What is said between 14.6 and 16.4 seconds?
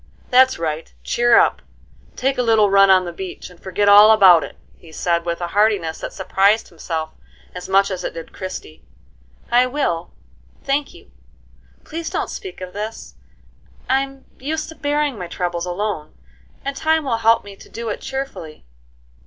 to bearing my troubles alone,